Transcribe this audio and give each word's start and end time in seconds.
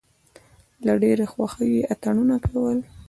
له 0.85 0.93
ډېرې 1.03 1.25
خوښۍ 1.31 1.69
یې 1.77 1.87
اتڼونه 1.91 2.35
کول. 2.47 2.77